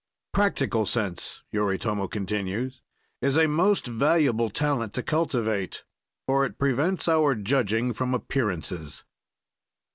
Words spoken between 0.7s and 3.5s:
sense," Yoritomo continues, "is a